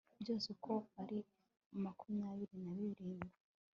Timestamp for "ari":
1.01-1.19